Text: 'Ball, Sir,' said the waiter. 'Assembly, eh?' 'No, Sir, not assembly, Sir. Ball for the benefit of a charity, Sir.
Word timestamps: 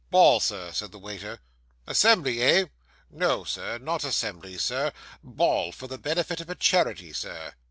'Ball, 0.09 0.39
Sir,' 0.39 0.71
said 0.73 0.91
the 0.91 0.97
waiter. 0.97 1.37
'Assembly, 1.85 2.41
eh?' 2.41 2.65
'No, 3.11 3.43
Sir, 3.43 3.77
not 3.77 4.03
assembly, 4.03 4.57
Sir. 4.57 4.91
Ball 5.23 5.71
for 5.71 5.85
the 5.85 5.99
benefit 5.99 6.41
of 6.41 6.49
a 6.49 6.55
charity, 6.55 7.13
Sir. 7.13 7.53